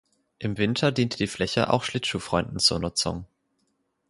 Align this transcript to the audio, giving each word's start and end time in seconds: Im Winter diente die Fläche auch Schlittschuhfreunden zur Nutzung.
Im 0.39 0.57
Winter 0.57 0.91
diente 0.91 1.15
die 1.19 1.27
Fläche 1.27 1.71
auch 1.71 1.83
Schlittschuhfreunden 1.83 2.57
zur 2.57 2.79
Nutzung. 2.79 3.27